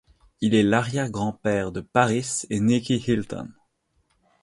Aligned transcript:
Il 0.39 0.55
est 0.55 0.63
l'arrière-grand-père 0.63 1.71
de 1.71 1.79
Paris 1.81 2.41
et 2.49 2.59
Nicky 2.59 2.95
Hilton. 2.95 3.49